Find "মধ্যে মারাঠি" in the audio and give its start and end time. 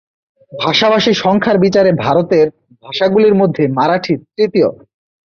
3.35-4.13